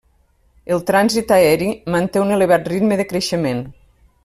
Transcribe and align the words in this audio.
El 0.75 0.79
trànsit 0.87 1.33
aeri 1.35 1.67
manté 1.97 2.23
un 2.25 2.33
elevat 2.39 2.73
ritme 2.73 3.01
de 3.03 3.09
creixement. 3.13 3.65